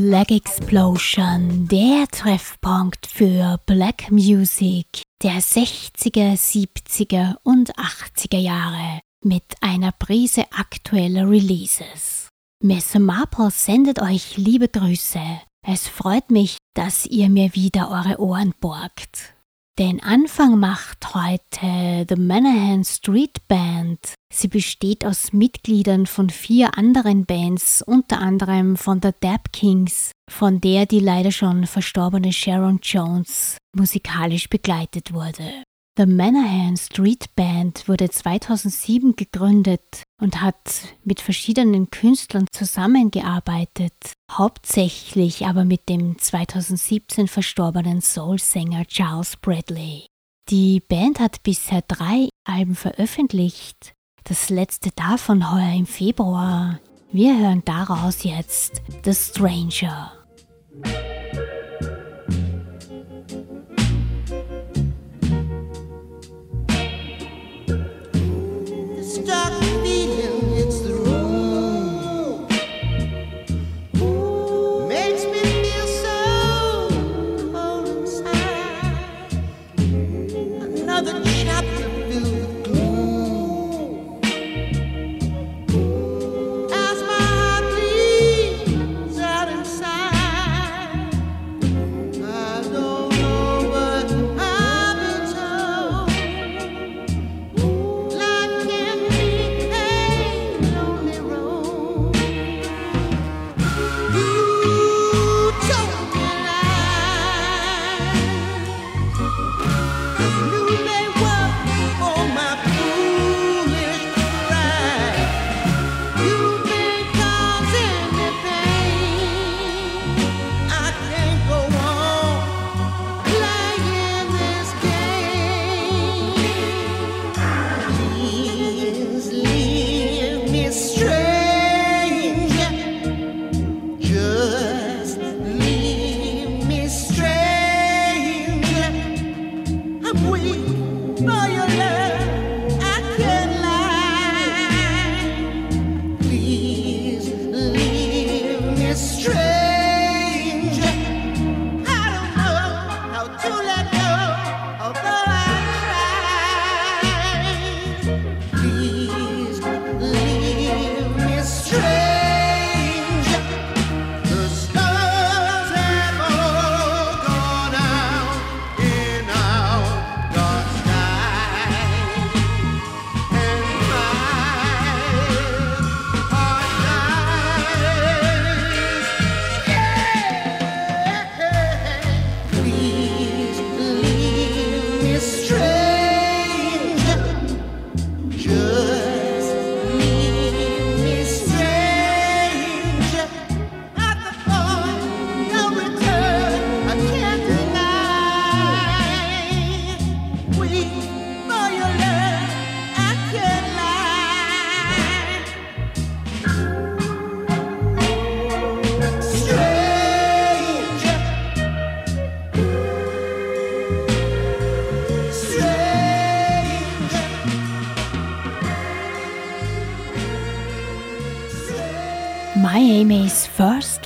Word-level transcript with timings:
Black 0.00 0.30
Explosion, 0.30 1.66
der 1.70 2.06
Treffpunkt 2.10 2.97
für 3.18 3.58
Black 3.66 4.12
Music 4.12 5.02
der 5.24 5.40
60er, 5.40 6.34
70er 6.34 7.34
und 7.42 7.74
80er 7.74 8.38
Jahre 8.38 9.00
mit 9.24 9.42
einer 9.60 9.90
Prise 9.90 10.44
aktueller 10.56 11.28
Releases. 11.28 12.28
Messer 12.62 13.00
Marple 13.00 13.50
sendet 13.50 14.00
euch 14.00 14.36
liebe 14.36 14.68
Grüße. 14.68 15.18
Es 15.66 15.88
freut 15.88 16.30
mich, 16.30 16.58
dass 16.74 17.06
ihr 17.06 17.28
mir 17.28 17.56
wieder 17.56 17.90
eure 17.90 18.20
Ohren 18.20 18.54
borgt. 18.60 19.34
Den 19.78 20.02
Anfang 20.02 20.58
macht 20.58 21.14
heute 21.14 22.04
The 22.08 22.20
Manahan 22.20 22.82
Street 22.82 23.46
Band. 23.46 24.00
Sie 24.34 24.48
besteht 24.48 25.04
aus 25.04 25.32
Mitgliedern 25.32 26.06
von 26.06 26.30
vier 26.30 26.76
anderen 26.76 27.26
Bands, 27.26 27.82
unter 27.82 28.20
anderem 28.20 28.76
von 28.76 29.00
der 29.00 29.12
Dab 29.12 29.52
Kings, 29.52 30.10
von 30.28 30.60
der 30.60 30.86
die 30.86 30.98
leider 30.98 31.30
schon 31.30 31.64
verstorbene 31.64 32.32
Sharon 32.32 32.80
Jones 32.82 33.56
musikalisch 33.72 34.48
begleitet 34.50 35.12
wurde. 35.12 35.62
The 35.98 36.06
Manahan 36.06 36.76
Street 36.76 37.34
Band 37.34 37.88
wurde 37.88 38.08
2007 38.08 39.16
gegründet 39.16 40.04
und 40.22 40.40
hat 40.40 40.94
mit 41.02 41.20
verschiedenen 41.20 41.90
Künstlern 41.90 42.46
zusammengearbeitet, 42.52 44.12
hauptsächlich 44.30 45.44
aber 45.46 45.64
mit 45.64 45.88
dem 45.88 46.16
2017 46.16 47.26
verstorbenen 47.26 48.00
Soul-Sänger 48.00 48.86
Charles 48.86 49.38
Bradley. 49.38 50.06
Die 50.50 50.78
Band 50.78 51.18
hat 51.18 51.42
bisher 51.42 51.82
drei 51.88 52.28
Alben 52.44 52.76
veröffentlicht, 52.76 53.92
das 54.22 54.50
letzte 54.50 54.90
davon 54.94 55.52
heuer 55.52 55.74
im 55.74 55.86
Februar. 55.86 56.78
Wir 57.10 57.36
hören 57.36 57.62
daraus 57.64 58.22
jetzt 58.22 58.82
The 59.04 59.14
Stranger. 59.14 60.12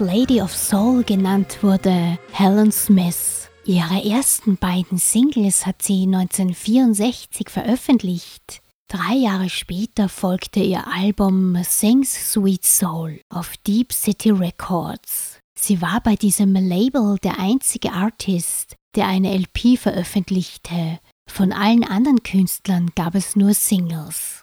Lady 0.02 0.42
of 0.42 0.52
Soul 0.52 1.04
genannt 1.04 1.58
wurde, 1.62 2.18
Helen 2.32 2.72
Smith. 2.72 3.48
Ihre 3.64 4.04
ersten 4.04 4.56
beiden 4.56 4.98
Singles 4.98 5.64
hat 5.64 5.80
sie 5.80 6.02
1964 6.06 7.48
veröffentlicht. 7.48 8.62
Drei 8.88 9.14
Jahre 9.14 9.48
später 9.48 10.08
folgte 10.08 10.58
ihr 10.58 10.88
Album 10.88 11.56
Sings 11.62 12.32
Sweet 12.32 12.64
Soul 12.64 13.20
auf 13.30 13.56
Deep 13.58 13.92
City 13.92 14.30
Records. 14.30 15.38
Sie 15.56 15.80
war 15.80 16.00
bei 16.00 16.16
diesem 16.16 16.52
Label 16.54 17.16
der 17.22 17.38
einzige 17.38 17.92
Artist, 17.92 18.74
der 18.96 19.06
eine 19.06 19.32
LP 19.32 19.78
veröffentlichte. 19.78 20.98
Von 21.30 21.52
allen 21.52 21.84
anderen 21.84 22.24
Künstlern 22.24 22.90
gab 22.96 23.14
es 23.14 23.36
nur 23.36 23.54
Singles. 23.54 24.41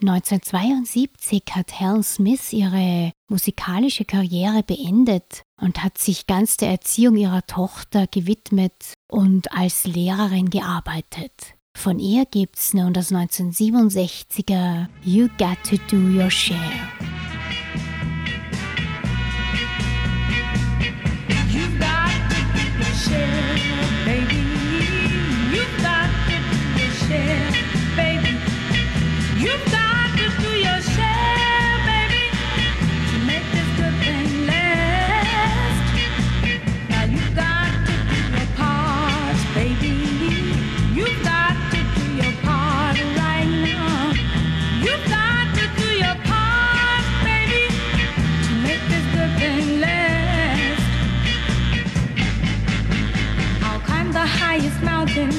1972 0.00 1.42
hat 1.52 1.78
Helen 1.78 2.02
Smith 2.02 2.52
ihre 2.52 3.12
musikalische 3.28 4.04
Karriere 4.04 4.62
beendet 4.62 5.42
und 5.60 5.82
hat 5.82 5.98
sich 5.98 6.26
ganz 6.26 6.56
der 6.56 6.70
Erziehung 6.70 7.16
ihrer 7.16 7.46
Tochter 7.46 8.06
gewidmet 8.06 8.94
und 9.08 9.52
als 9.52 9.84
Lehrerin 9.84 10.50
gearbeitet. 10.50 11.54
Von 11.76 11.98
ihr 11.98 12.26
gibt's 12.26 12.74
nun 12.74 12.92
das 12.92 13.12
1967er 13.12 14.86
You 15.04 15.28
Got 15.38 15.58
to 15.64 15.76
Do 15.88 15.96
Your 15.96 16.30
Share. 16.30 17.17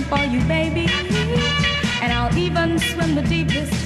for 0.09 0.25
you, 0.25 0.41
baby. 0.45 0.87
And 2.01 2.11
I'll 2.11 2.35
even 2.35 2.79
swim 2.79 3.13
the 3.13 3.21
deepest 3.21 3.78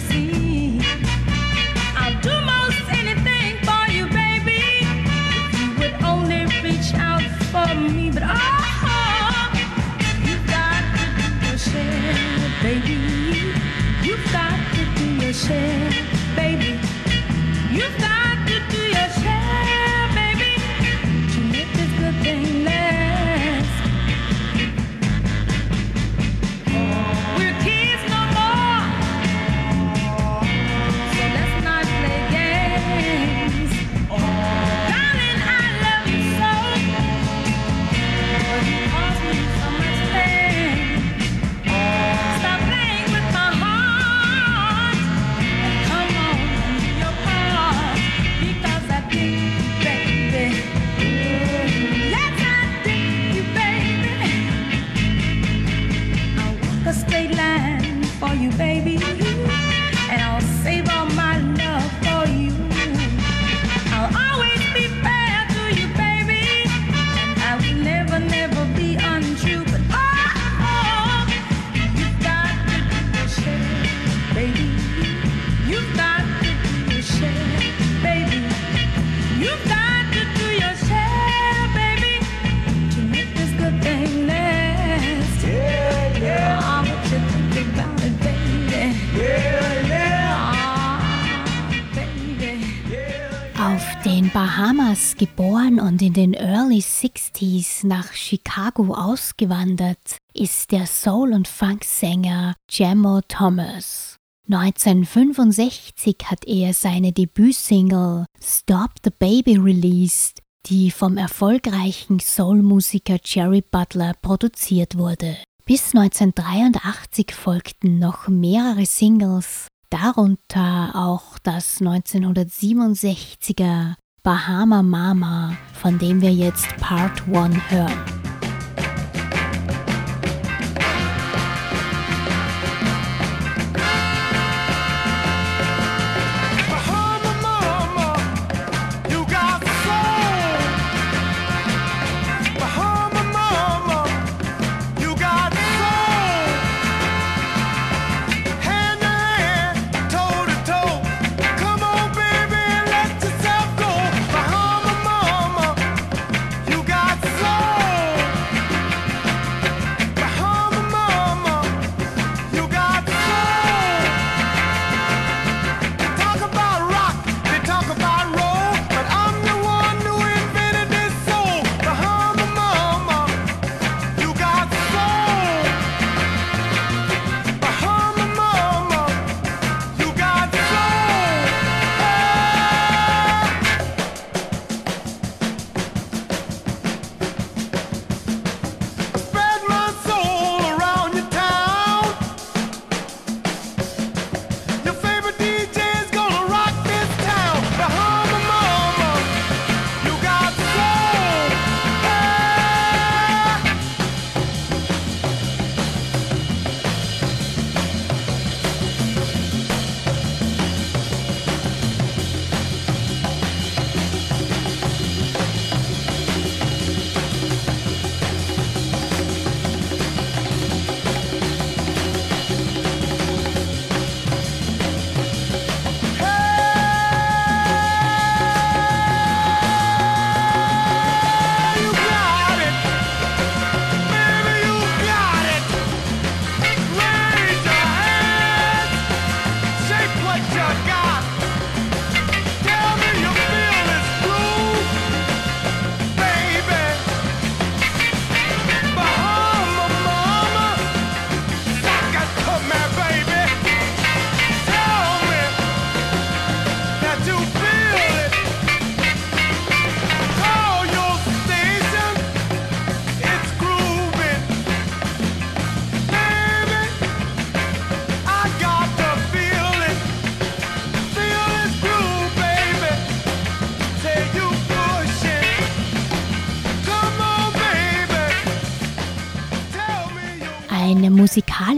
in 96.03 96.13
den 96.13 96.33
Early 96.33 96.79
60s 96.79 97.88
nach 97.88 98.11
Chicago 98.11 98.94
ausgewandert 98.94 100.17
ist 100.33 100.73
der 100.73 100.85
Soul- 100.85 101.31
und 101.31 101.47
Funksänger 101.47 102.55
Jamo 102.69 103.21
Thomas. 103.29 104.17
1965 104.50 106.17
hat 106.25 106.45
er 106.45 106.73
seine 106.73 107.13
Debütsingle 107.13 108.25
Stop 108.44 108.95
the 109.05 109.11
Baby 109.17 109.55
released, 109.55 110.41
die 110.65 110.91
vom 110.91 111.15
erfolgreichen 111.15 112.19
Soul-Musiker 112.19 113.19
Jerry 113.23 113.61
Butler 113.61 114.11
produziert 114.21 114.97
wurde. 114.97 115.38
Bis 115.65 115.95
1983 115.95 117.33
folgten 117.33 118.00
noch 118.00 118.27
mehrere 118.27 118.85
Singles, 118.85 119.69
darunter 119.89 120.91
auch 120.95 121.39
das 121.39 121.79
1967er 121.79 123.95
Bahama 124.25 124.81
Mama, 124.81 125.57
von 125.73 125.99
dem 125.99 126.21
wir 126.21 126.31
jetzt 126.31 126.65
Part 126.77 127.23
1 127.27 127.57
hören. 127.69 128.22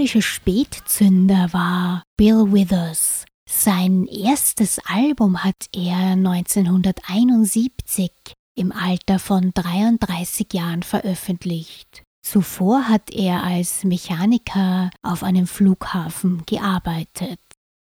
musikalische 0.05 0.21
Spätzünder 0.21 1.51
war 1.51 2.03
Bill 2.15 2.53
Withers. 2.53 3.25
Sein 3.49 4.05
erstes 4.05 4.77
Album 4.85 5.43
hat 5.43 5.65
er 5.73 6.11
1971 6.11 8.11
im 8.55 8.71
Alter 8.71 9.17
von 9.17 9.51
33 9.55 10.53
Jahren 10.53 10.83
veröffentlicht. 10.83 12.03
Zuvor 12.23 12.87
hat 12.87 13.09
er 13.09 13.43
als 13.43 13.83
Mechaniker 13.83 14.91
auf 15.01 15.23
einem 15.23 15.47
Flughafen 15.47 16.43
gearbeitet. 16.45 17.39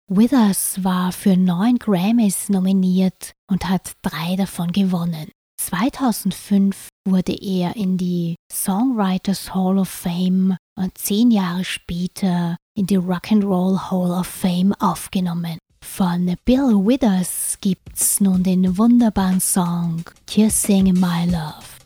Withers 0.09 0.83
war 0.83 1.13
für 1.13 1.37
neun 1.37 1.77
Grammys 1.77 2.49
nominiert 2.49 3.31
und 3.49 3.69
hat 3.69 3.93
drei 4.01 4.35
davon 4.35 4.73
gewonnen. 4.73 5.31
2005 5.59 6.87
wurde 7.05 7.33
er 7.33 7.75
in 7.75 7.97
die 7.97 8.35
Songwriters 8.51 9.53
Hall 9.53 9.77
of 9.77 9.89
Fame 9.89 10.55
und 10.77 10.97
zehn 10.97 11.31
Jahre 11.31 11.65
später 11.65 12.55
in 12.77 12.87
die 12.87 12.97
Rock'n'Roll 12.97 13.91
Hall 13.91 14.11
of 14.11 14.25
Fame 14.25 14.73
aufgenommen. 14.79 15.57
Von 15.83 16.33
Bill 16.45 16.75
Withers 16.85 17.57
gibt's 17.59 18.21
nun 18.21 18.41
den 18.43 18.77
wunderbaren 18.77 19.41
Song 19.41 20.03
Kissing 20.27 20.93
My 20.93 21.25
Love. 21.25 21.78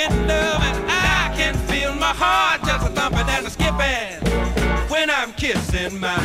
get 0.00 0.12
loving. 0.26 0.84
I 0.88 1.32
can 1.36 1.54
feel 1.68 1.94
my 1.94 2.14
heart 2.22 2.62
just 2.64 2.86
a 2.86 2.90
thumping 2.90 3.28
and 3.28 3.46
a 3.46 3.50
skipping 3.50 4.88
when 4.88 5.10
I'm 5.10 5.32
kissing 5.32 6.00
my 6.00 6.16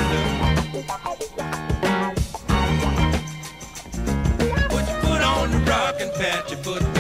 blue. 0.72 0.84
Put 4.70 4.84
your 4.90 5.00
foot 5.04 5.22
on 5.22 5.52
the 5.52 5.60
rock 5.70 5.96
and 6.00 6.12
pat 6.14 6.50
your 6.50 6.60
foot 6.60 6.95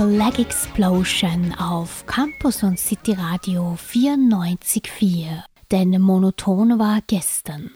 Black 0.00 0.38
Explosion 0.38 1.54
auf 1.58 2.06
Campus 2.06 2.62
und 2.62 2.78
City 2.78 3.12
Radio 3.12 3.74
94.4, 3.74 5.42
denn 5.70 6.00
monoton 6.00 6.78
war 6.78 7.02
gestern. 7.06 7.70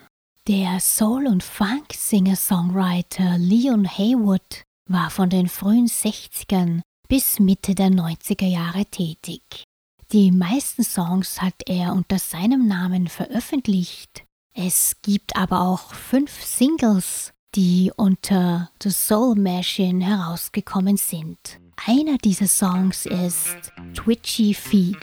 Der 0.49 0.81
Soul- 0.81 1.26
und 1.26 1.43
Funk-Singer-Songwriter 1.43 3.37
Leon 3.37 3.85
Haywood 3.85 4.62
war 4.88 5.11
von 5.11 5.28
den 5.28 5.50
frühen 5.50 5.87
60ern 5.87 6.81
bis 7.11 7.40
Mitte 7.40 7.75
der 7.75 7.90
90er 7.90 8.47
Jahre 8.47 8.87
tätig. 8.87 9.64
Die 10.11 10.33
meisten 10.33 10.83
Songs 10.83 11.43
hat 11.43 11.61
er 11.66 11.93
unter 11.93 12.19
seinem 12.19 12.66
Namen 12.66 13.09
veröffentlicht. 13.09 14.25
Es 14.54 14.97
gibt 15.02 15.37
aber 15.37 15.61
auch 15.61 15.93
fünf 15.93 16.43
Singles, 16.43 17.35
die 17.54 17.93
unter 17.95 18.71
The 18.83 18.88
Soul 18.88 19.35
Machine 19.35 20.02
herausgekommen 20.02 20.97
sind. 20.97 21.61
Einer 21.76 22.19
dieser 22.19 22.47
Songs 22.47 23.04
ist 23.07 23.73
Twitchy 23.95 24.54
Feet. 24.54 24.97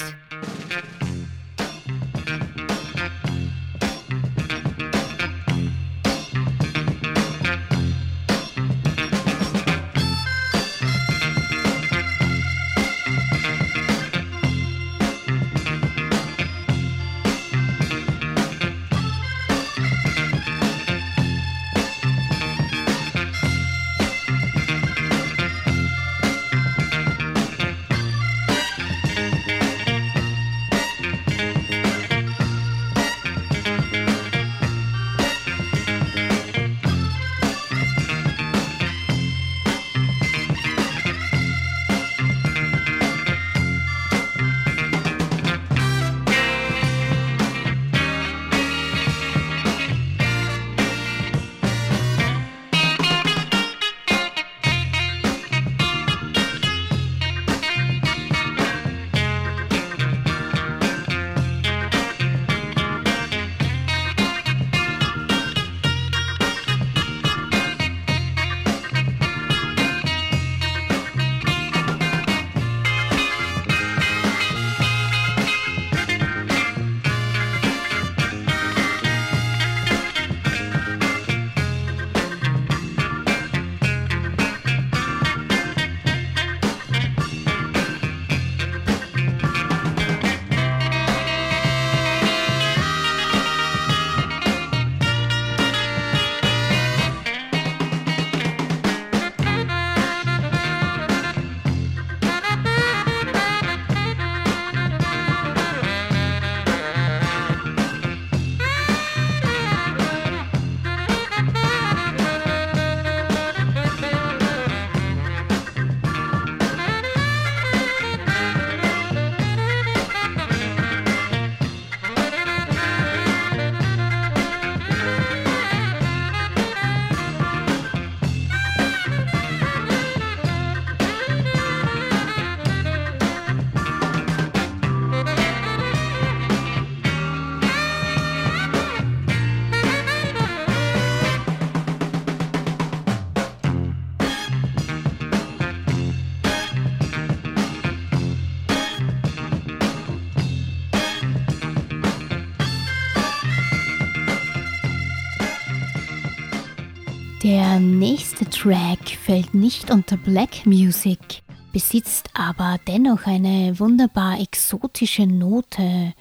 Nächste 157.82 158.50
Track 158.50 159.10
fällt 159.10 159.54
nicht 159.54 159.92
unter 159.92 160.16
Black 160.16 160.66
Music, 160.66 161.42
besitzt 161.74 162.30
aber 162.34 162.80
dennoch 162.88 163.26
eine 163.26 163.78
wunderbar 163.80 164.40
exotische 164.40 165.26
Note. 165.26 166.14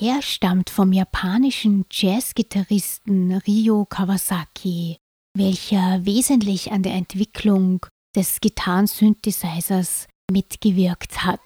Er 0.00 0.22
stammt 0.22 0.70
vom 0.70 0.92
japanischen 0.92 1.86
Jazzgitarristen 1.90 3.40
Ryo 3.46 3.86
Kawasaki, 3.86 4.98
welcher 5.36 6.04
wesentlich 6.04 6.72
an 6.72 6.82
der 6.82 6.94
Entwicklung 6.94 7.86
des 8.14 8.40
Gitarrensynthesizers 8.40 10.06
mitgewirkt 10.30 11.24
hat. 11.24 11.40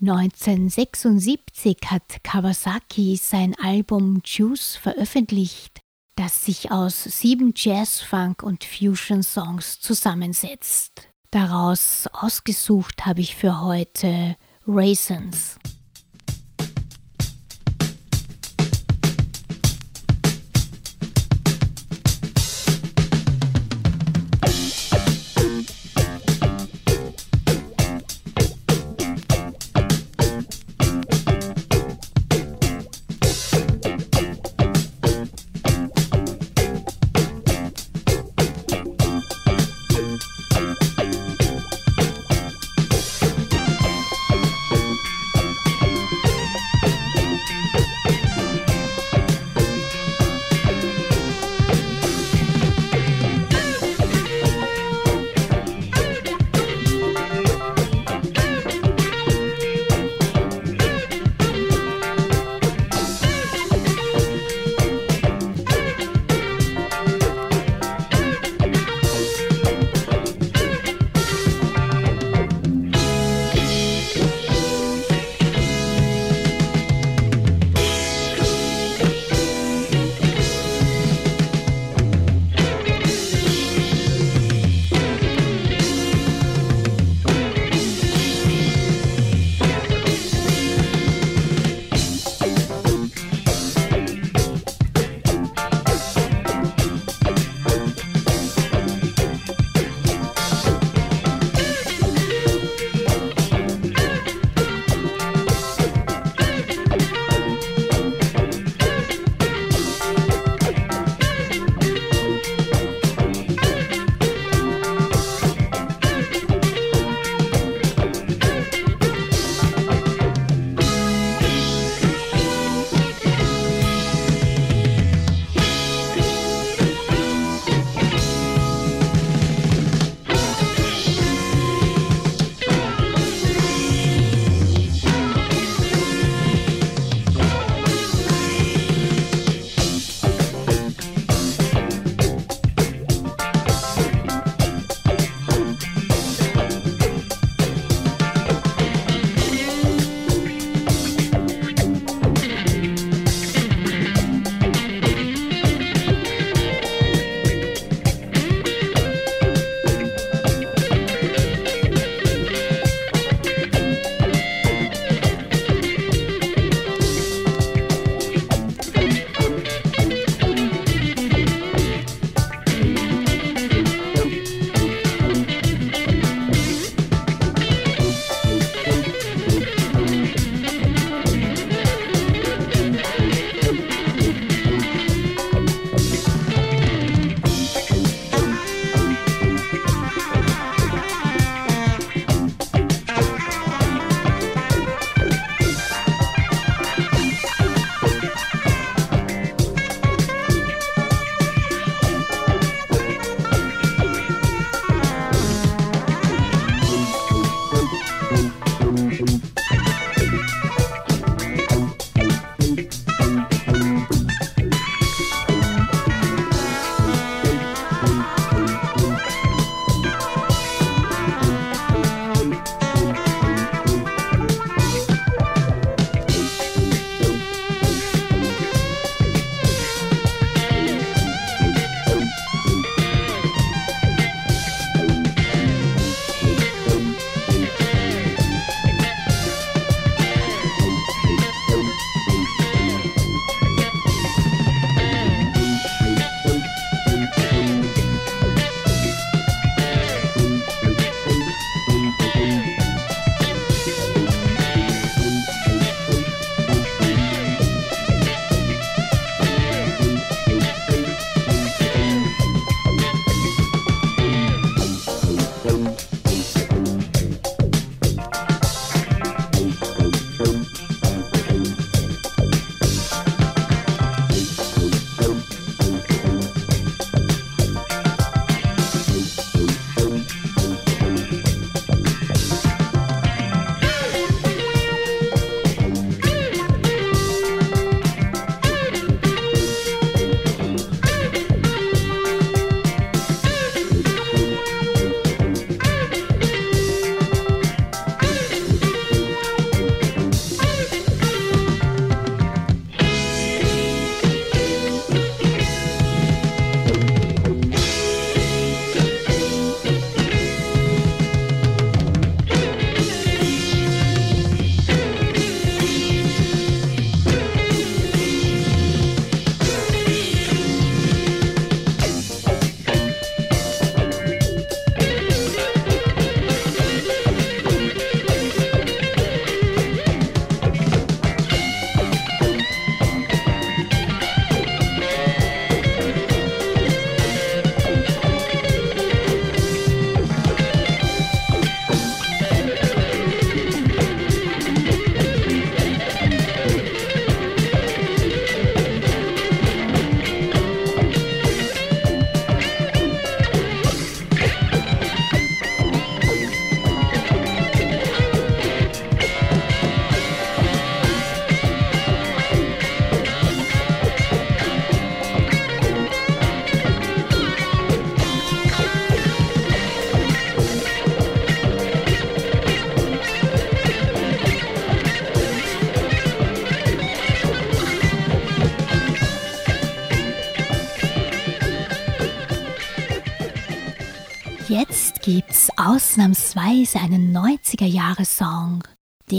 1976 0.00 1.78
hat 1.86 2.24
Kawasaki 2.24 3.16
sein 3.16 3.54
Album 3.62 4.20
Juice 4.24 4.74
veröffentlicht, 4.74 5.71
das 6.16 6.44
sich 6.44 6.70
aus 6.70 7.04
sieben 7.04 7.52
Jazz, 7.56 8.00
Funk 8.00 8.42
und 8.42 8.64
Fusion 8.64 9.22
Songs 9.22 9.80
zusammensetzt. 9.80 11.08
Daraus 11.30 12.06
ausgesucht 12.12 13.06
habe 13.06 13.20
ich 13.20 13.36
für 13.36 13.62
heute 13.62 14.36
Raisins. 14.66 15.58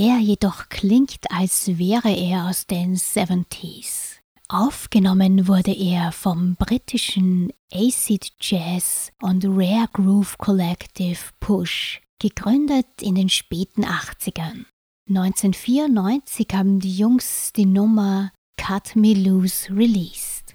der 0.03 0.17
jedoch 0.17 0.67
klingt, 0.67 1.31
als 1.31 1.77
wäre 1.77 2.11
er 2.13 2.49
aus 2.49 2.67
den 2.67 2.97
70s. 2.97 4.17
Aufgenommen 4.49 5.47
wurde 5.47 5.73
er 5.73 6.11
vom 6.11 6.55
britischen 6.55 7.53
Acid 7.73 8.33
Jazz 8.41 9.13
und 9.21 9.45
Rare 9.45 9.87
Groove 9.93 10.37
Collective 10.37 11.19
Push, 11.39 12.01
gegründet 12.19 13.01
in 13.01 13.15
den 13.15 13.29
späten 13.29 13.85
80ern. 13.85 14.65
1994 15.07 16.47
haben 16.53 16.81
die 16.81 16.97
Jungs 16.97 17.53
die 17.53 17.65
Nummer 17.65 18.31
Cut 18.57 18.97
Me 18.97 19.13
Loose 19.13 19.73
released. 19.73 20.53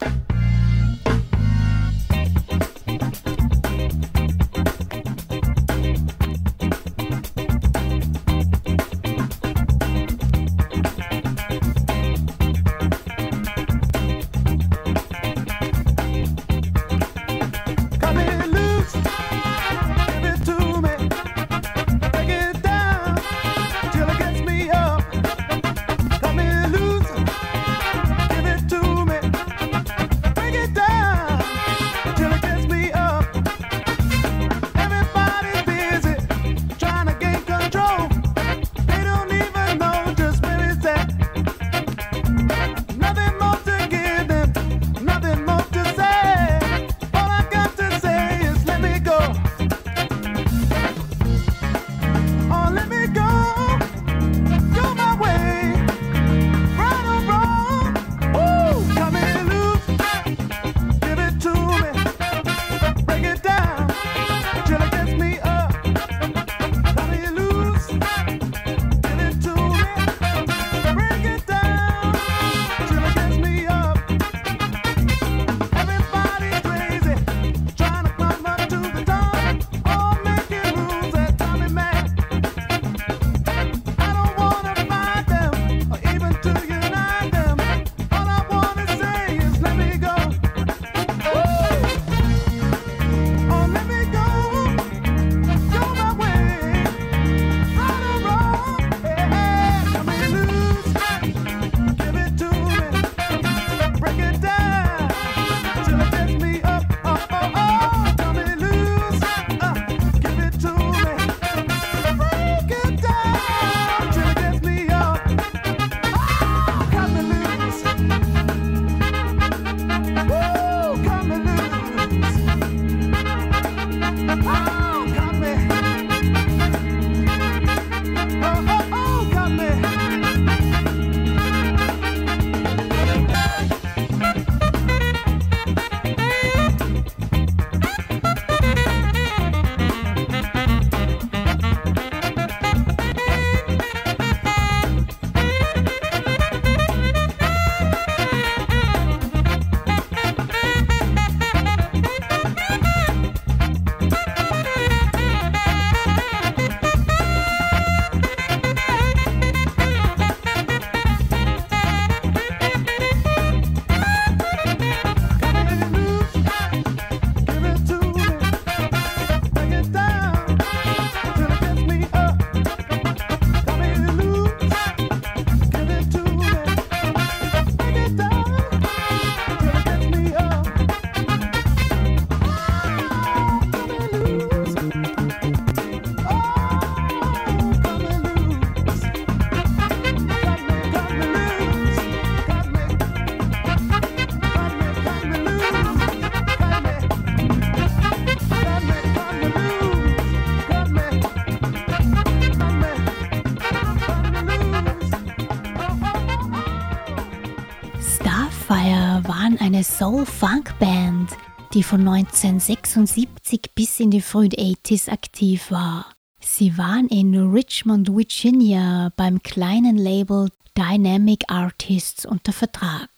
die 211.78 211.84
von 211.84 212.00
1976 212.08 213.70
bis 213.72 214.00
in 214.00 214.10
die 214.10 214.20
frühen 214.20 214.50
80s 214.50 215.08
aktiv 215.08 215.70
war. 215.70 216.12
Sie 216.40 216.76
waren 216.76 217.06
in 217.06 217.52
Richmond, 217.52 218.08
Virginia 218.08 219.12
beim 219.16 219.40
kleinen 219.44 219.96
Label 219.96 220.50
Dynamic 220.76 221.44
Artists 221.46 222.26
unter 222.26 222.52
Vertrag. 222.52 223.10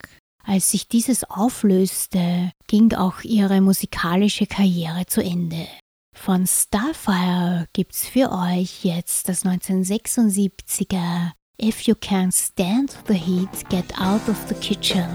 Als 0.44 0.72
sich 0.72 0.88
dieses 0.88 1.24
auflöste, 1.24 2.52
ging 2.66 2.92
auch 2.92 3.22
ihre 3.22 3.62
musikalische 3.62 4.44
Karriere 4.46 5.06
zu 5.06 5.22
Ende. 5.22 5.66
Von 6.14 6.46
Starfire 6.46 7.66
gibt's 7.72 8.06
für 8.06 8.30
euch 8.30 8.84
jetzt 8.84 9.30
das 9.30 9.46
1976er 9.46 11.30
If 11.58 11.80
You 11.86 11.94
Can't 11.94 12.34
Stand 12.34 12.94
the 13.08 13.14
Heat, 13.14 13.70
Get 13.70 13.98
Out 13.98 14.28
of 14.28 14.36
the 14.50 14.54
Kitchen. 14.56 15.08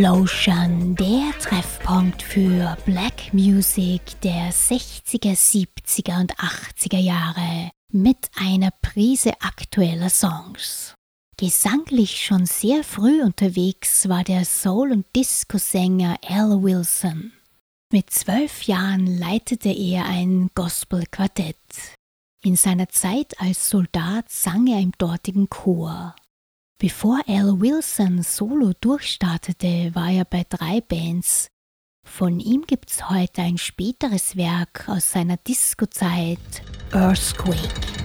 Lauschern, 0.00 0.96
der 0.96 1.30
Treffpunkt 1.40 2.22
für 2.22 2.74
Black 2.86 3.34
Music 3.34 4.00
der 4.22 4.50
60er, 4.50 5.36
70er 5.36 6.20
und 6.20 6.34
80er 6.36 6.96
Jahre 6.96 7.70
mit 7.92 8.30
einer 8.34 8.70
Prise 8.80 9.32
aktueller 9.42 10.08
Songs. 10.08 10.94
Gesanglich 11.36 12.24
schon 12.24 12.46
sehr 12.46 12.82
früh 12.82 13.22
unterwegs 13.22 14.08
war 14.08 14.24
der 14.24 14.46
Soul- 14.46 14.92
und 14.92 15.04
Disco-Sänger 15.14 16.16
Al 16.26 16.62
Wilson. 16.62 17.32
Mit 17.92 18.08
zwölf 18.08 18.62
Jahren 18.62 19.06
leitete 19.18 19.68
er 19.68 20.06
ein 20.06 20.48
Gospel-Quartett. 20.54 21.56
In 22.42 22.56
seiner 22.56 22.88
Zeit 22.88 23.38
als 23.38 23.68
Soldat 23.68 24.30
sang 24.30 24.66
er 24.66 24.80
im 24.80 24.92
dortigen 24.96 25.50
Chor. 25.50 26.16
Bevor 26.80 27.20
Al 27.28 27.60
Wilson 27.60 28.22
solo 28.22 28.72
durchstartete, 28.80 29.94
war 29.94 30.10
er 30.10 30.24
bei 30.24 30.46
drei 30.48 30.80
Bands. 30.80 31.48
Von 32.08 32.40
ihm 32.40 32.64
gibt's 32.66 33.10
heute 33.10 33.42
ein 33.42 33.58
späteres 33.58 34.34
Werk 34.34 34.88
aus 34.88 35.12
seiner 35.12 35.36
Disco-Zeit, 35.36 36.38
Earthquake. 36.92 37.99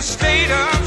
a 0.00 0.02
state 0.02 0.50
of 0.50 0.79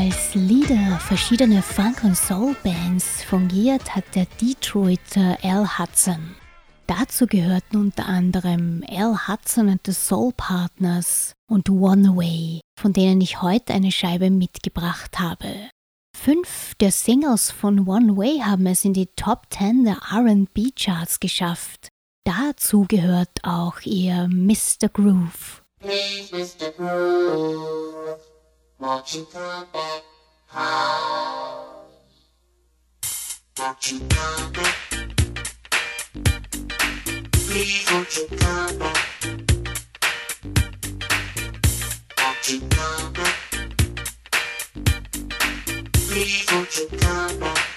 Als 0.00 0.34
Leader 0.34 0.98
verschiedener 0.98 1.62
Funk- 1.62 2.04
und 2.04 2.16
Soul-Bands 2.16 3.22
fungiert 3.24 3.94
hat 3.94 4.04
der 4.14 4.24
Detroiter 4.40 5.36
Al 5.42 5.78
Hudson. 5.78 6.36
Dazu 6.86 7.26
gehörten 7.26 7.76
unter 7.76 8.06
anderem 8.06 8.82
Al 8.88 9.28
Hudson 9.28 9.68
and 9.68 9.82
the 9.84 9.92
Soul 9.92 10.32
Partners 10.34 11.34
und 11.50 11.68
One 11.68 12.16
Way, 12.16 12.62
von 12.80 12.94
denen 12.94 13.20
ich 13.20 13.42
heute 13.42 13.74
eine 13.74 13.92
Scheibe 13.92 14.30
mitgebracht 14.30 15.18
habe. 15.18 15.68
Fünf 16.16 16.74
der 16.80 16.92
Singles 16.92 17.50
von 17.50 17.86
One 17.86 18.16
Way 18.16 18.38
haben 18.38 18.64
es 18.64 18.86
in 18.86 18.94
die 18.94 19.08
Top 19.16 19.48
10 19.50 19.84
der 19.84 19.98
RB 20.10 20.74
Charts 20.76 21.20
geschafft. 21.20 21.88
Dazu 22.24 22.86
gehört 22.88 23.40
auch 23.42 23.82
ihr 23.82 24.28
Mr. 24.28 24.88
Groove. 24.90 25.62
Please, 25.78 26.34
Mr. 26.34 26.70
Groove, 26.72 28.29
won't 28.80 29.14
you 29.14 29.26
come 29.30 29.66
back 29.72 30.02
home? 30.46 31.86
Won't 33.58 33.92
you 33.92 34.00
come 34.08 34.52
back? 34.52 34.76
Please, 37.32 37.92
won't 37.92 38.16
you 38.16 38.26
come 38.38 38.78
back? 38.78 38.96
Won't 42.18 42.48
you? 42.48 42.60
Please? 46.08 47.69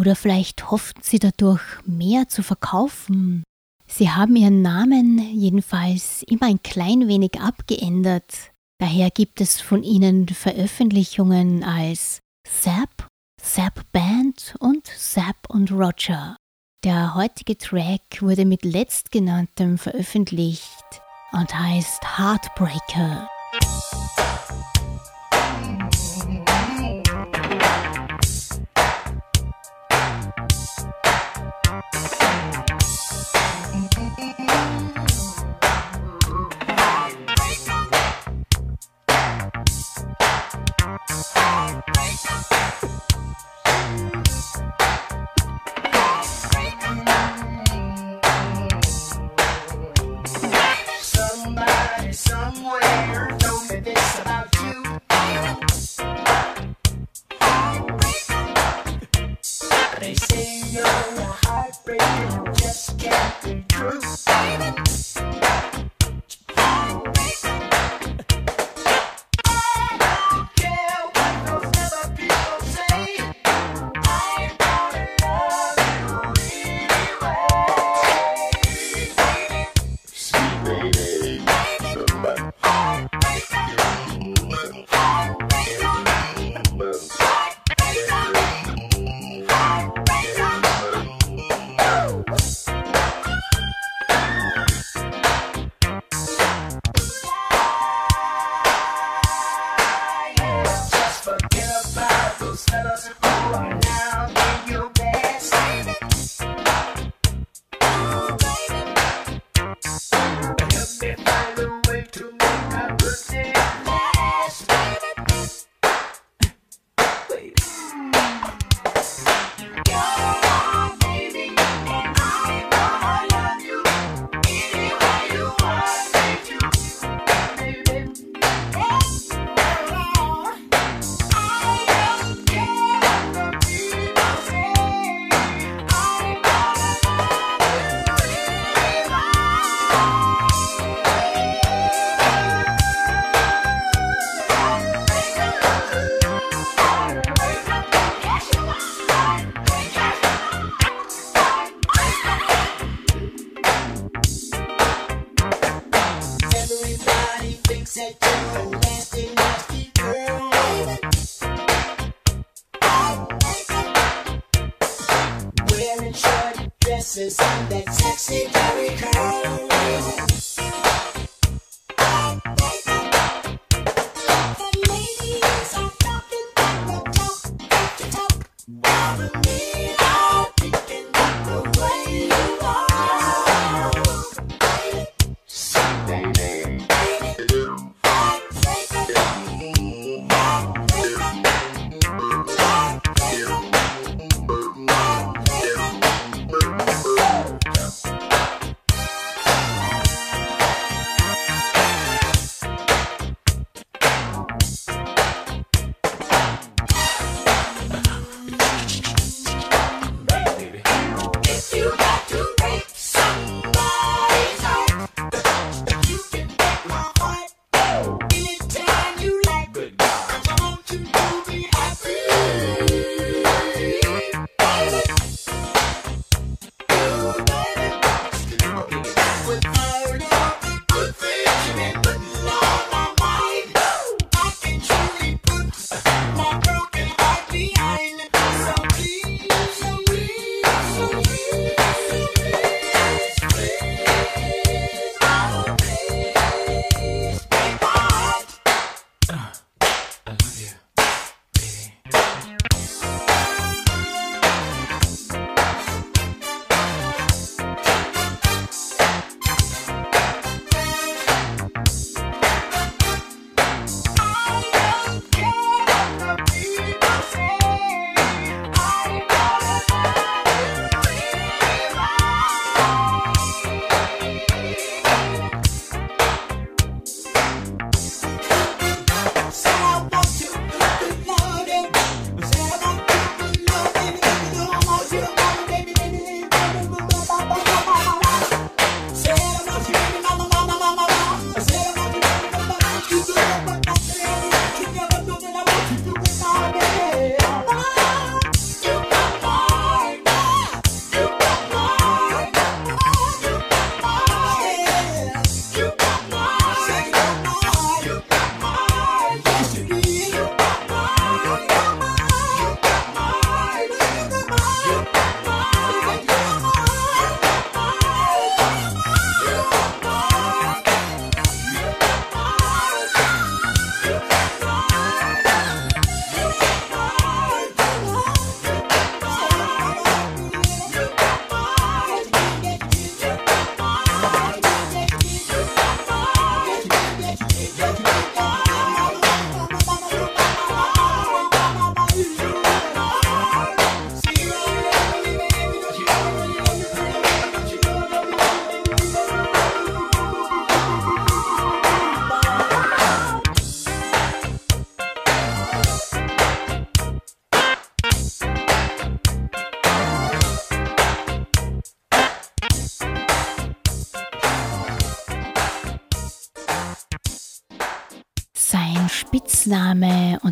Oder 0.00 0.16
vielleicht 0.16 0.70
hofften 0.70 1.02
sie 1.02 1.18
dadurch 1.18 1.60
mehr 1.84 2.26
zu 2.26 2.42
verkaufen. 2.42 3.44
Sie 3.86 4.08
haben 4.08 4.34
ihren 4.34 4.62
Namen 4.62 5.18
jedenfalls 5.18 6.22
immer 6.22 6.46
ein 6.46 6.62
klein 6.62 7.06
wenig 7.06 7.38
abgeändert. 7.38 8.50
Daher 8.80 9.10
gibt 9.10 9.42
es 9.42 9.60
von 9.60 9.82
ihnen 9.82 10.26
Veröffentlichungen 10.26 11.64
als 11.64 12.20
Zap, 12.48 13.08
Zap 13.42 13.84
Band 13.92 14.54
und 14.58 14.86
Zap 14.86 15.50
und 15.50 15.70
Roger. 15.70 16.36
Der 16.82 17.14
heutige 17.14 17.58
Track 17.58 18.22
wurde 18.22 18.46
mit 18.46 18.64
letztgenanntem 18.64 19.76
veröffentlicht 19.76 21.02
und 21.32 21.54
heißt 21.54 22.16
Heartbreaker. 22.16 23.28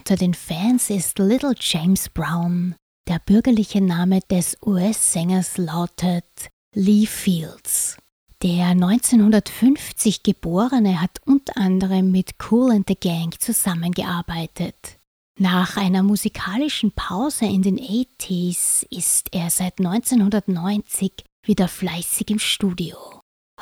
Unter 0.08 0.24
den 0.24 0.32
Fans 0.32 0.88
ist 0.88 1.18
Little 1.18 1.54
James 1.60 2.08
Brown. 2.08 2.74
Der 3.08 3.18
bürgerliche 3.18 3.82
Name 3.82 4.20
des 4.30 4.56
US-Sängers 4.64 5.58
lautet 5.58 6.48
Lee 6.74 7.04
Fields. 7.04 7.98
Der 8.42 8.68
1950 8.68 10.22
Geborene 10.22 11.02
hat 11.02 11.20
unter 11.26 11.58
anderem 11.58 12.10
mit 12.10 12.36
Cool 12.50 12.70
and 12.70 12.88
the 12.88 12.94
Gang 12.94 13.38
zusammengearbeitet. 13.38 14.98
Nach 15.38 15.76
einer 15.76 16.02
musikalischen 16.02 16.92
Pause 16.92 17.44
in 17.44 17.60
den 17.60 17.78
80s 17.78 18.86
ist 18.88 19.28
er 19.32 19.50
seit 19.50 19.78
1990 19.78 21.12
wieder 21.44 21.68
fleißig 21.68 22.30
im 22.30 22.38
Studio. 22.38 22.96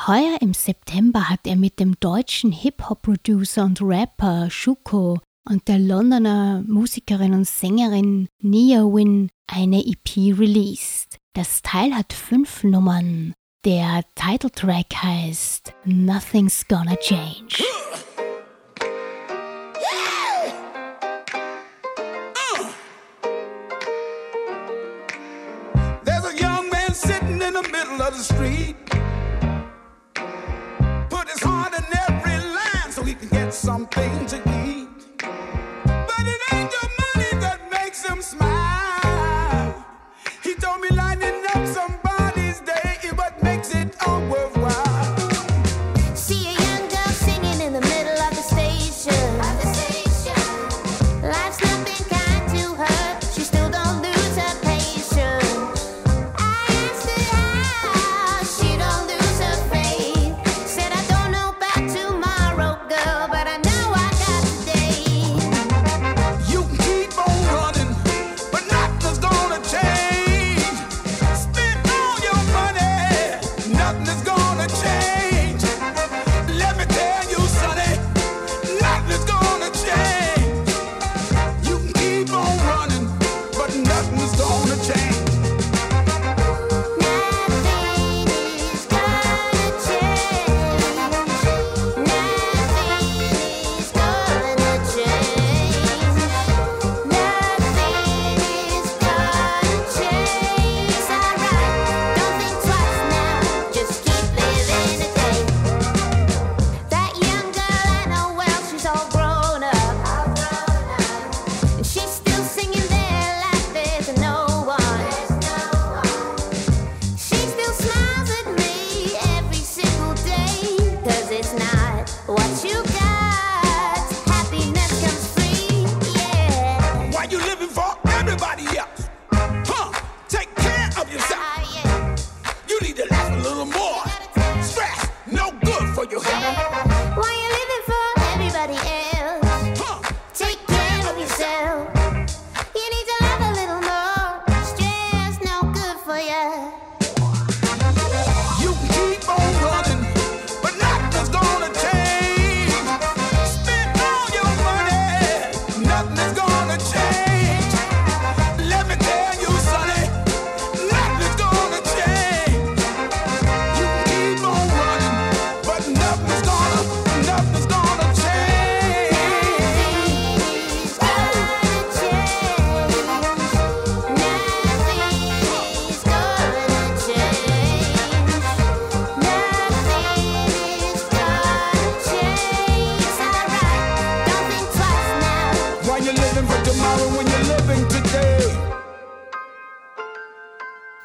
Heuer 0.07 0.39
im 0.41 0.55
September 0.55 1.29
hat 1.29 1.45
er 1.45 1.57
mit 1.57 1.81
dem 1.81 1.99
deutschen 1.99 2.53
Hip-Hop-Producer 2.53 3.65
und 3.65 3.83
Rapper 3.83 4.49
Schuko 4.49 5.19
und 5.49 5.69
der 5.69 5.79
Londoner 5.79 6.63
Musikerin 6.67 7.35
und 7.35 7.47
Sängerin 7.47 8.29
Nia 8.43 8.81
Win 8.83 9.31
eine 9.47 9.85
EP 9.85 10.39
released. 10.39 11.19
Das 11.35 11.63
Teil 11.63 11.95
hat 11.95 12.13
fünf 12.13 12.65
Nummern. 12.65 13.35
Der 13.65 14.03
Titeltrack 14.15 15.03
heißt 15.03 15.73
Nothing's 15.85 16.67
Gonna 16.69 16.97
Change. 16.97 17.65
Something 33.49 34.27
to 34.27 34.46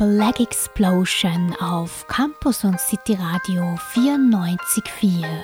Black 0.02 0.39
Explosion 0.39 1.56
auf 1.60 2.08
Campus 2.08 2.64
und 2.64 2.80
City 2.80 3.14
Radio 3.14 3.62
94.4. 3.93 5.43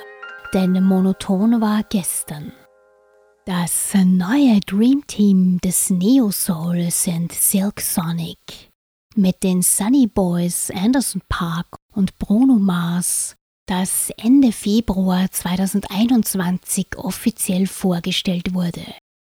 Denn 0.51 0.83
monoton 0.83 1.61
war 1.61 1.83
gestern. 1.83 2.51
Das 3.45 3.93
neue 3.93 4.59
Dream 4.61 5.05
Team 5.05 5.59
des 5.63 5.91
Neo 5.91 6.31
Soul 6.31 6.89
sind 6.89 7.33
Silk 7.33 7.79
Sonic. 7.81 8.71
Mit 9.15 9.43
den 9.43 9.61
Sunny 9.61 10.07
Boys 10.07 10.71
Anderson 10.71 11.21
Park 11.29 11.67
und 11.93 12.17
Bruno 12.17 12.55
Mars, 12.55 13.35
das 13.67 14.09
Ende 14.17 14.51
Februar 14.51 15.29
2021 15.29 16.97
offiziell 16.97 17.67
vorgestellt 17.67 18.55
wurde. 18.55 18.81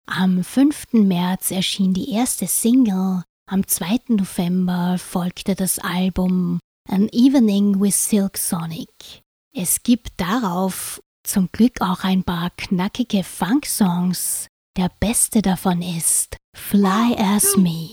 Am 0.05 0.41
5. 0.41 0.93
März 0.93 1.51
erschien 1.51 1.93
die 1.93 2.13
erste 2.13 2.47
Single, 2.47 3.23
am 3.47 3.65
2. 3.65 3.99
November 4.09 4.97
folgte 4.97 5.55
das 5.55 5.79
Album 5.79 6.59
An 6.89 7.07
Evening 7.09 7.79
with 7.79 7.95
Silk 7.95 8.37
Sonic. 8.37 9.23
Es 9.55 9.81
gibt 9.83 10.09
darauf 10.17 11.01
zum 11.23 11.49
Glück 11.51 11.81
auch 11.81 12.03
ein 12.03 12.23
paar 12.23 12.51
knackige 12.57 13.23
Funk-Songs. 13.23 14.47
Der 14.77 14.91
beste 14.99 15.41
davon 15.41 15.81
ist 15.81 16.37
Fly 16.55 17.15
As 17.17 17.55
Me. 17.57 17.91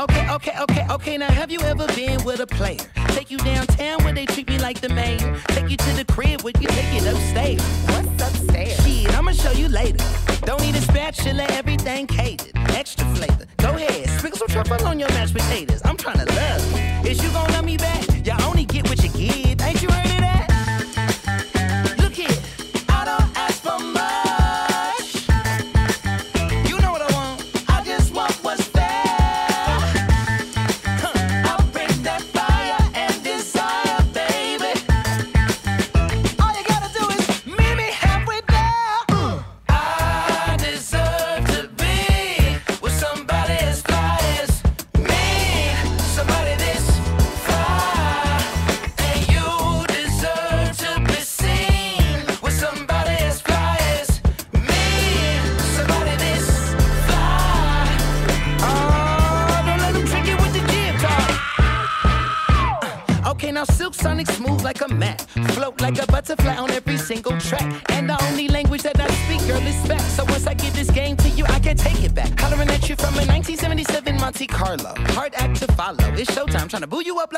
Okay, 0.00 0.28
okay, 0.28 0.28
okay, 0.30 0.52
okay, 0.62 0.86
okay. 0.90 1.18
Now, 1.18 1.30
have 1.30 1.50
you 1.52 1.60
ever 1.60 1.86
been 1.88 2.22
with 2.24 2.40
a 2.40 2.46
player? 2.46 2.78
Take 3.08 3.30
you 3.30 3.38
downtown 3.38 4.02
where 4.02 4.12
they 4.12 4.26
treat 4.26 4.48
me 4.48 4.58
like 4.58 4.80
the 4.80 4.88
mayor. 4.88 5.40
Take 5.48 5.70
you 5.70 5.76
to 5.76 5.92
the 5.92 6.04
crib 6.04 6.42
where 6.42 6.52
you 6.58 6.66
take 6.66 6.94
it 7.00 7.06
upstairs. 7.06 7.62
What's 7.88 8.22
upstairs? 8.22 8.84
Shit, 8.84 9.16
I'ma 9.16 9.32
show 9.32 9.52
you 9.52 9.68
later. 9.68 10.04
Don't 10.42 10.60
need 10.62 10.74
a 10.74 10.80
spatula, 10.80 11.44
everything 11.50 12.06
catered. 12.06 12.52
Extra 12.70 13.06
flavor. 13.14 13.46
Go 13.58 13.70
ahead, 13.76 14.08
sprinkle 14.18 14.38
some 14.38 14.48
truffle 14.48 14.86
on 14.86 14.98
your 14.98 15.08
mashed 15.10 15.34
potatoes. 15.34 15.80
I'm 15.84 15.96
tryna 15.96 16.26
love 16.28 17.06
Is 17.06 17.22
you 17.22 17.30
gonna 17.30 17.52
love 17.52 17.64
me 17.64 17.76
back? 17.76 18.04
you. 18.04 18.22
Is 18.24 18.26
you 18.26 18.32
gon' 18.84 19.03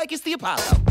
like 0.07 0.13
it's 0.13 0.21
the 0.21 0.31
Apollo. 0.31 0.86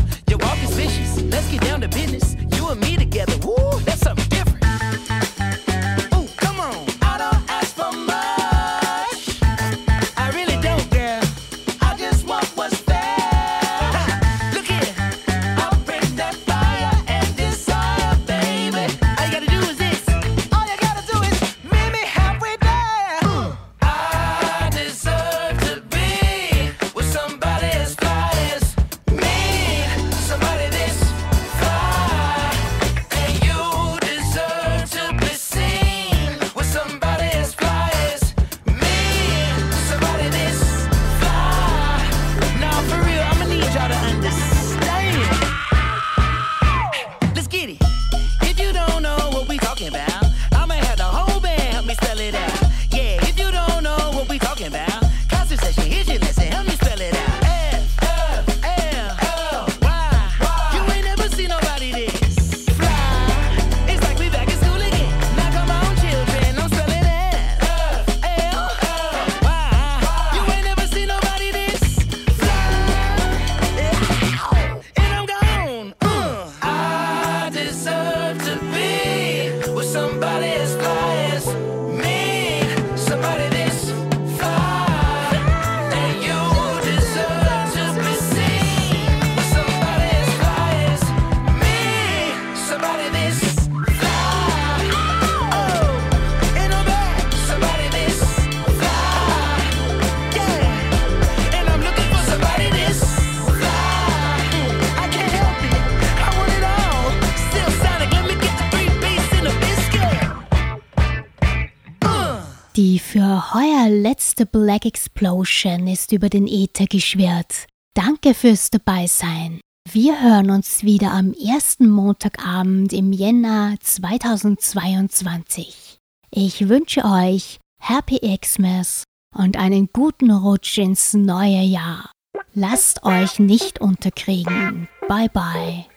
The 114.37 114.45
Black 114.45 114.85
Explosion 114.85 115.87
ist 115.87 116.11
über 116.11 116.29
den 116.29 116.45
Äther 116.45 116.85
geschwirrt. 116.85 117.65
Danke 117.95 118.35
fürs 118.35 118.69
Dabeisein. 118.69 119.59
Wir 119.91 120.21
hören 120.21 120.51
uns 120.51 120.83
wieder 120.83 121.11
am 121.11 121.33
ersten 121.33 121.89
Montagabend 121.89 122.93
im 122.93 123.11
Jänner 123.13 123.73
2022. 123.81 125.97
Ich 126.29 126.69
wünsche 126.69 127.03
euch 127.03 127.57
Happy 127.81 128.19
Xmas 128.37 129.05
und 129.35 129.57
einen 129.57 129.89
guten 129.91 130.29
Rutsch 130.29 130.77
ins 130.77 131.15
neue 131.15 131.63
Jahr. 131.63 132.11
Lasst 132.53 133.03
euch 133.03 133.39
nicht 133.39 133.81
unterkriegen. 133.81 134.87
Bye 135.07 135.29
bye. 135.29 135.87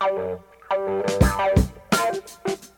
Ow. 0.00 0.38
Thank 0.70 1.08
you. 2.46 2.77